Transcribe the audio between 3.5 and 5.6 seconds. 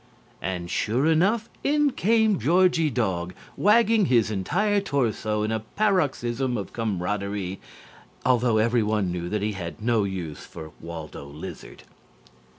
wagging his entire torso in a